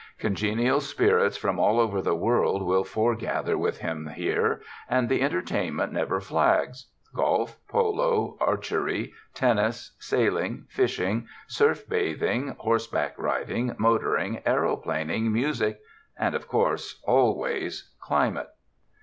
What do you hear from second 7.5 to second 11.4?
polo, arch ery, tennis, sailing, fishing,